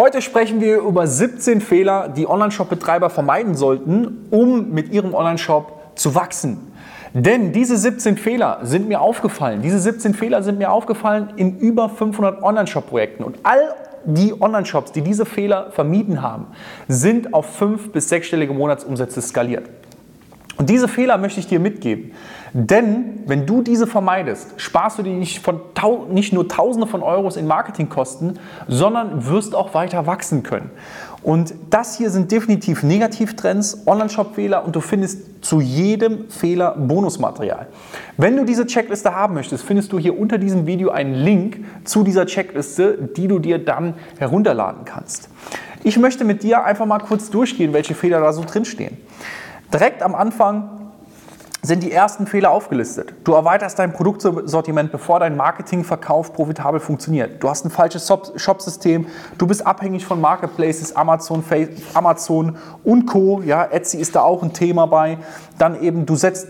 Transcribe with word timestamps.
Heute 0.00 0.22
sprechen 0.22 0.60
wir 0.60 0.78
über 0.78 1.08
17 1.08 1.60
Fehler, 1.60 2.08
die 2.08 2.28
Online-Shop-Betreiber 2.28 3.10
vermeiden 3.10 3.56
sollten, 3.56 4.28
um 4.30 4.70
mit 4.70 4.92
ihrem 4.92 5.12
Online-Shop 5.12 5.96
zu 5.96 6.14
wachsen. 6.14 6.72
Denn 7.14 7.50
diese 7.50 7.76
17 7.76 8.16
Fehler 8.16 8.60
sind 8.62 8.86
mir 8.86 9.00
aufgefallen. 9.00 9.60
Diese 9.60 9.80
17 9.80 10.14
Fehler 10.14 10.44
sind 10.44 10.58
mir 10.58 10.70
aufgefallen 10.70 11.32
in 11.34 11.58
über 11.58 11.88
500 11.88 12.44
Online-Shop-Projekten. 12.44 13.24
Und 13.24 13.40
all 13.42 13.74
die 14.04 14.40
Online-Shops, 14.40 14.92
die 14.92 15.02
diese 15.02 15.26
Fehler 15.26 15.72
vermieden 15.72 16.22
haben, 16.22 16.46
sind 16.86 17.34
auf 17.34 17.56
fünf- 17.56 17.90
bis 17.90 18.08
sechsstellige 18.08 18.52
Monatsumsätze 18.52 19.20
skaliert. 19.20 19.68
Und 20.58 20.68
diese 20.68 20.88
Fehler 20.88 21.18
möchte 21.18 21.38
ich 21.38 21.46
dir 21.46 21.60
mitgeben. 21.60 22.12
Denn 22.52 23.20
wenn 23.26 23.46
du 23.46 23.62
diese 23.62 23.86
vermeidest, 23.86 24.54
sparst 24.56 24.98
du 24.98 25.04
dir 25.04 25.12
nicht, 25.12 25.38
von, 25.38 25.60
nicht 26.10 26.32
nur 26.32 26.48
Tausende 26.48 26.88
von 26.88 27.02
Euros 27.02 27.36
in 27.36 27.46
Marketingkosten, 27.46 28.40
sondern 28.66 29.26
wirst 29.26 29.54
auch 29.54 29.72
weiter 29.74 30.06
wachsen 30.06 30.42
können. 30.42 30.70
Und 31.22 31.54
das 31.70 31.96
hier 31.96 32.10
sind 32.10 32.32
definitiv 32.32 32.82
Negativtrends, 32.82 33.86
Online-Shop-Fehler 33.86 34.64
und 34.64 34.74
du 34.74 34.80
findest 34.80 35.44
zu 35.44 35.60
jedem 35.60 36.28
Fehler 36.28 36.74
Bonusmaterial. 36.76 37.68
Wenn 38.16 38.36
du 38.36 38.44
diese 38.44 38.66
Checkliste 38.66 39.14
haben 39.14 39.34
möchtest, 39.34 39.64
findest 39.64 39.92
du 39.92 39.98
hier 39.98 40.18
unter 40.18 40.38
diesem 40.38 40.66
Video 40.66 40.90
einen 40.90 41.14
Link 41.14 41.64
zu 41.84 42.02
dieser 42.02 42.26
Checkliste, 42.26 43.10
die 43.16 43.28
du 43.28 43.38
dir 43.38 43.64
dann 43.64 43.94
herunterladen 44.18 44.84
kannst. 44.84 45.28
Ich 45.84 45.98
möchte 45.98 46.24
mit 46.24 46.42
dir 46.42 46.64
einfach 46.64 46.86
mal 46.86 46.98
kurz 46.98 47.30
durchgehen, 47.30 47.72
welche 47.72 47.94
Fehler 47.94 48.20
da 48.20 48.32
so 48.32 48.42
drinstehen. 48.44 48.96
Direkt 49.72 50.02
am 50.02 50.14
Anfang 50.14 50.70
sind 51.60 51.82
die 51.82 51.92
ersten 51.92 52.26
Fehler 52.26 52.50
aufgelistet. 52.52 53.12
Du 53.24 53.34
erweiterst 53.34 53.78
dein 53.78 53.92
Produktsortiment, 53.92 54.92
bevor 54.92 55.20
dein 55.20 55.36
Marketingverkauf 55.36 56.32
profitabel 56.32 56.80
funktioniert. 56.80 57.42
Du 57.42 57.50
hast 57.50 57.64
ein 57.66 57.70
falsches 57.70 58.10
Shopsystem, 58.36 59.06
du 59.36 59.46
bist 59.46 59.66
abhängig 59.66 60.06
von 60.06 60.20
Marketplaces, 60.20 60.96
Amazon, 60.96 61.44
Amazon 61.92 62.56
und 62.84 63.06
Co. 63.06 63.42
Ja, 63.42 63.64
Etsy 63.64 63.98
ist 63.98 64.14
da 64.14 64.22
auch 64.22 64.42
ein 64.42 64.52
Thema 64.54 64.86
bei. 64.86 65.18
Dann 65.58 65.82
eben, 65.82 66.06
du 66.06 66.16
setzt 66.16 66.46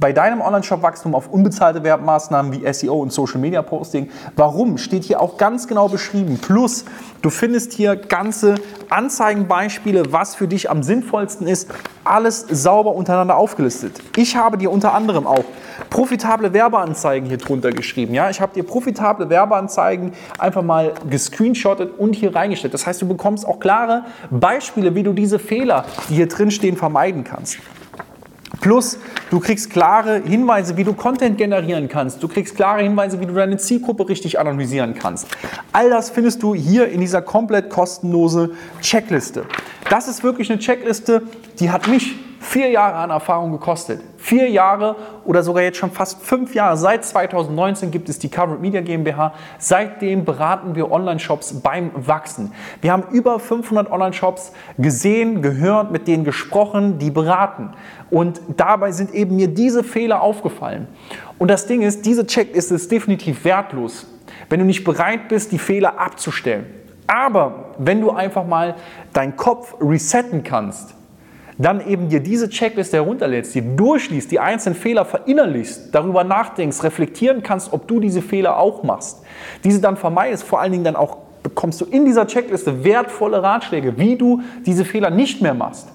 bei 0.00 0.14
deinem 0.14 0.40
Online-Shop-Wachstum 0.40 1.14
auf 1.14 1.28
unbezahlte 1.28 1.84
Werbemaßnahmen 1.84 2.52
wie 2.52 2.72
SEO 2.72 3.00
und 3.00 3.12
Social-Media-Posting. 3.12 4.08
Warum? 4.34 4.78
Steht 4.78 5.04
hier 5.04 5.20
auch 5.20 5.36
ganz 5.36 5.68
genau 5.68 5.88
beschrieben. 5.88 6.38
Plus, 6.40 6.86
du 7.20 7.28
findest 7.28 7.74
hier 7.74 7.96
ganze 7.96 8.54
Anzeigenbeispiele, 8.88 10.10
was 10.10 10.34
für 10.34 10.48
dich 10.48 10.70
am 10.70 10.82
sinnvollsten 10.82 11.46
ist. 11.46 11.70
Alles 12.02 12.40
sauber 12.40 12.94
untereinander 12.94 13.36
aufgelistet. 13.36 14.00
Ich 14.16 14.36
habe 14.36 14.56
dir 14.56 14.72
unter 14.72 14.94
anderem 14.94 15.26
auch 15.26 15.44
profitable 15.90 16.54
Werbeanzeigen 16.54 17.28
hier 17.28 17.38
drunter 17.38 17.70
geschrieben. 17.70 18.14
Ja, 18.14 18.30
ich 18.30 18.40
habe 18.40 18.54
dir 18.54 18.62
profitable 18.62 19.28
Werbeanzeigen 19.28 20.12
einfach 20.38 20.62
mal 20.62 20.94
gescreenshottet 21.10 21.98
und 21.98 22.14
hier 22.14 22.34
reingestellt. 22.34 22.72
Das 22.72 22.86
heißt, 22.86 23.02
du 23.02 23.06
bekommst 23.08 23.46
auch 23.46 23.60
klare 23.60 24.04
Beispiele, 24.30 24.94
wie 24.94 25.02
du 25.02 25.12
diese 25.12 25.38
Fehler, 25.38 25.84
die 26.08 26.14
hier 26.14 26.28
drin 26.28 26.50
stehen, 26.50 26.76
vermeiden 26.76 27.22
kannst. 27.22 27.58
Plus, 28.60 28.98
du 29.30 29.40
kriegst 29.40 29.70
klare 29.70 30.22
Hinweise, 30.22 30.76
wie 30.76 30.84
du 30.84 30.92
Content 30.92 31.38
generieren 31.38 31.88
kannst. 31.88 32.22
Du 32.22 32.28
kriegst 32.28 32.56
klare 32.56 32.82
Hinweise, 32.82 33.18
wie 33.20 33.26
du 33.26 33.32
deine 33.32 33.56
Zielgruppe 33.56 34.08
richtig 34.08 34.38
analysieren 34.38 34.94
kannst. 34.94 35.28
All 35.72 35.88
das 35.88 36.10
findest 36.10 36.42
du 36.42 36.54
hier 36.54 36.88
in 36.88 37.00
dieser 37.00 37.22
komplett 37.22 37.70
kostenlose 37.70 38.50
Checkliste. 38.82 39.44
Das 39.88 40.08
ist 40.08 40.22
wirklich 40.22 40.50
eine 40.50 40.60
Checkliste, 40.60 41.22
die 41.58 41.70
hat 41.70 41.88
mich 41.88 42.16
vier 42.40 42.70
Jahre 42.70 42.96
an 42.96 43.10
Erfahrung 43.10 43.52
gekostet. 43.52 44.02
Vier 44.18 44.50
Jahre 44.50 44.96
oder 45.30 45.44
sogar 45.44 45.62
jetzt 45.62 45.78
schon 45.78 45.92
fast 45.92 46.24
fünf 46.24 46.56
Jahre. 46.56 46.76
Seit 46.76 47.04
2019 47.04 47.92
gibt 47.92 48.08
es 48.08 48.18
die 48.18 48.28
Covered 48.28 48.60
Media 48.60 48.80
GmbH. 48.80 49.32
Seitdem 49.60 50.24
beraten 50.24 50.74
wir 50.74 50.90
Online-Shops 50.90 51.60
beim 51.60 51.92
Wachsen. 51.94 52.52
Wir 52.80 52.90
haben 52.90 53.04
über 53.12 53.38
500 53.38 53.92
Online-Shops 53.92 54.50
gesehen, 54.76 55.40
gehört, 55.40 55.92
mit 55.92 56.08
denen 56.08 56.24
gesprochen, 56.24 56.98
die 56.98 57.12
beraten. 57.12 57.74
Und 58.10 58.40
dabei 58.56 58.90
sind 58.90 59.14
eben 59.14 59.36
mir 59.36 59.46
diese 59.46 59.84
Fehler 59.84 60.20
aufgefallen. 60.20 60.88
Und 61.38 61.48
das 61.48 61.68
Ding 61.68 61.82
ist, 61.82 62.04
diese 62.06 62.26
Checkliste 62.26 62.74
ist 62.74 62.90
definitiv 62.90 63.44
wertlos, 63.44 64.08
wenn 64.48 64.58
du 64.58 64.66
nicht 64.66 64.82
bereit 64.82 65.28
bist, 65.28 65.52
die 65.52 65.60
Fehler 65.60 66.00
abzustellen. 66.00 66.66
Aber 67.06 67.66
wenn 67.78 68.00
du 68.00 68.10
einfach 68.10 68.44
mal 68.44 68.74
deinen 69.12 69.36
Kopf 69.36 69.76
resetten 69.80 70.42
kannst, 70.42 70.96
dann 71.60 71.86
eben 71.86 72.08
dir 72.08 72.20
diese 72.20 72.48
Checkliste 72.48 72.96
herunterlädst, 72.96 73.54
die 73.54 73.76
durchliest, 73.76 74.30
die 74.30 74.40
einzelnen 74.40 74.76
Fehler 74.76 75.04
verinnerlichst, 75.04 75.94
darüber 75.94 76.24
nachdenkst, 76.24 76.82
reflektieren 76.82 77.42
kannst, 77.42 77.72
ob 77.72 77.86
du 77.86 78.00
diese 78.00 78.22
Fehler 78.22 78.58
auch 78.58 78.82
machst, 78.82 79.22
diese 79.64 79.80
dann 79.80 79.96
vermeidest, 79.96 80.44
vor 80.44 80.60
allen 80.60 80.72
Dingen 80.72 80.84
dann 80.84 80.96
auch 80.96 81.18
bekommst 81.42 81.80
du 81.80 81.86
in 81.86 82.04
dieser 82.04 82.26
Checkliste 82.26 82.84
wertvolle 82.84 83.42
Ratschläge, 83.42 83.98
wie 83.98 84.16
du 84.16 84.42
diese 84.66 84.84
Fehler 84.84 85.10
nicht 85.10 85.40
mehr 85.42 85.54
machst 85.54 85.88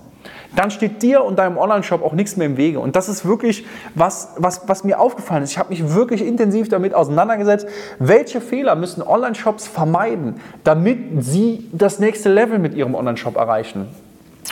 dann 0.55 0.71
steht 0.71 1.01
dir 1.01 1.23
und 1.23 1.37
deinem 1.37 1.57
Online-Shop 1.57 2.03
auch 2.03 2.13
nichts 2.13 2.37
mehr 2.37 2.47
im 2.47 2.57
Wege. 2.57 2.79
Und 2.79 2.95
das 2.95 3.09
ist 3.09 3.25
wirklich 3.25 3.65
was, 3.93 4.33
was, 4.37 4.67
was 4.67 4.83
mir 4.83 4.99
aufgefallen 4.99 5.43
ist. 5.43 5.51
Ich 5.51 5.57
habe 5.57 5.69
mich 5.69 5.93
wirklich 5.93 6.25
intensiv 6.25 6.69
damit 6.69 6.93
auseinandergesetzt, 6.93 7.67
welche 7.99 8.41
Fehler 8.41 8.75
müssen 8.75 9.01
Online-Shops 9.01 9.67
vermeiden, 9.67 10.35
damit 10.63 11.23
sie 11.23 11.69
das 11.71 11.99
nächste 11.99 12.33
Level 12.33 12.59
mit 12.59 12.73
ihrem 12.73 12.95
Online-Shop 12.95 13.35
erreichen. 13.35 13.87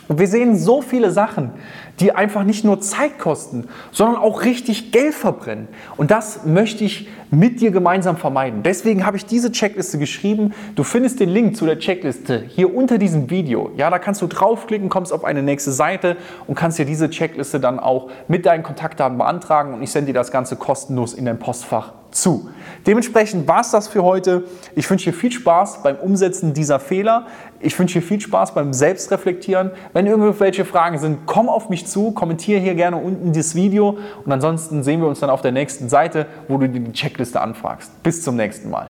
Und 0.08 0.19
wir 0.19 0.28
sehen 0.28 0.58
so 0.58 0.81
viele 0.81 1.12
Sachen, 1.12 1.52
die 2.00 2.12
einfach 2.12 2.44
nicht 2.44 2.66
nur 2.66 2.81
Zeit 2.81 3.19
kosten, 3.19 3.68
sondern 3.91 4.18
auch 4.18 4.44
richtig 4.44 4.91
Geld 4.91 5.14
verbrennen. 5.14 5.68
Und 5.96 6.12
das 6.12 6.46
möchte 6.46 6.84
ich 6.84 7.08
mit 7.31 7.62
dir 7.62 7.72
gemeinsam 7.72 8.18
vermeiden. 8.18 8.64
Deswegen 8.64 9.06
habe 9.06 9.18
ich 9.18 9.25
diese 9.25 9.52
Checkliste 9.52 9.97
geschrieben. 9.97 10.53
Du 10.75 10.84
findest 10.84 11.19
den 11.19 11.30
Link 11.30 11.56
zu 11.56 11.66
der 11.66 11.80
Checkliste 11.80 12.44
hier 12.47 12.75
unter 12.75 12.97
diesem 12.97 13.30
Video. 13.30 13.72
Ja, 13.78 13.90
da 13.90 14.00
kannst 14.00 14.22
du 14.22 14.28
draufklicken, 14.28 14.90
kommst 14.90 15.14
auf 15.14 15.24
eine 15.24 15.41
nächste 15.41 15.72
Seite 15.72 16.18
und 16.47 16.56
kannst 16.56 16.80
dir 16.80 16.85
diese 16.85 17.09
Checkliste 17.09 17.59
dann 17.59 17.80
auch 17.80 18.09
mit 18.28 18.46
deinen 18.46 18.64
Kontaktdaten 18.64 19.18
beantragen 19.18 19.74
und 19.74 19.81
ich 19.81 19.91
sende 19.91 20.08
dir 20.08 20.20
das 20.20 20.31
Ganze 20.31 20.56
kostenlos 20.58 21.14
in 21.14 21.25
dein 21.25 21.40
Postfach 21.40 21.94
zu. 22.13 22.50
Dementsprechend 22.85 23.47
war 23.47 23.62
es 23.62 23.72
das 23.72 23.88
für 23.88 24.03
heute. 24.03 24.44
Ich 24.75 24.90
wünsche 24.90 25.12
dir 25.12 25.18
viel 25.18 25.31
Spaß 25.31 25.84
beim 25.84 25.96
Umsetzen 25.97 26.53
dieser 26.53 26.79
Fehler. 26.79 27.28
Ich 27.59 27.78
wünsche 27.79 28.00
dir 28.00 28.06
viel 28.06 28.19
Spaß 28.19 28.53
beim 28.53 28.74
Selbstreflektieren. 28.74 29.72
Wenn 29.94 30.06
irgendwelche 30.06 30.66
Fragen 30.66 31.00
sind, 31.00 31.25
komm 31.25 31.50
auf 31.50 31.69
mich 31.69 31.88
zu, 31.88 32.12
kommentiere 32.12 32.59
hier 32.59 32.75
gerne 32.75 32.97
unten 32.97 33.34
das 33.34 33.56
Video 33.56 33.97
und 34.25 34.31
ansonsten 34.31 34.84
sehen 34.84 35.02
wir 35.02 35.07
uns 35.07 35.19
dann 35.22 35.29
auf 35.29 35.41
der 35.41 35.52
nächsten 35.52 35.90
Seite, 35.90 36.25
wo 36.47 36.57
du 36.57 36.68
dir 36.68 36.81
die 36.81 36.91
Checkliste 36.91 37.40
anfragst. 37.40 38.03
Bis 38.03 38.22
zum 38.22 38.35
nächsten 38.35 38.69
Mal. 38.69 38.88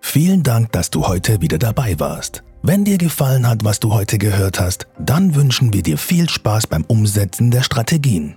Vielen 0.00 0.42
Dank, 0.42 0.72
dass 0.72 0.90
du 0.90 1.06
heute 1.06 1.40
wieder 1.40 1.58
dabei 1.58 1.98
warst. 1.98 2.42
Wenn 2.62 2.84
dir 2.84 2.98
gefallen 2.98 3.48
hat, 3.48 3.64
was 3.64 3.80
du 3.80 3.92
heute 3.92 4.18
gehört 4.18 4.60
hast, 4.60 4.86
dann 4.98 5.34
wünschen 5.34 5.72
wir 5.72 5.82
dir 5.82 5.96
viel 5.96 6.28
Spaß 6.28 6.66
beim 6.66 6.84
Umsetzen 6.84 7.50
der 7.50 7.62
Strategien. 7.62 8.36